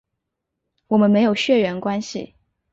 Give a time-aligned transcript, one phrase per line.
[0.87, 2.33] 我们没有血缘关系